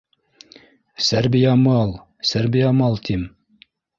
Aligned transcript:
—Сәрбиямал, 1.07 1.93
Сәрбиямал, 2.31 3.01
тим 3.11 3.29